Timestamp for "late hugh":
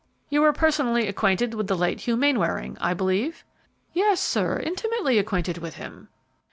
1.77-2.17